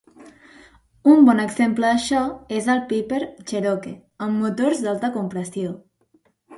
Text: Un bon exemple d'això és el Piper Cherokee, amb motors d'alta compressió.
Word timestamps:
Un 1.15 1.21
bon 1.27 1.41
exemple 1.43 1.85
d'això 1.91 2.23
és 2.61 2.71
el 2.77 2.83
Piper 2.89 3.21
Cherokee, 3.53 3.95
amb 4.27 4.43
motors 4.49 4.85
d'alta 4.89 5.15
compressió. 5.23 5.81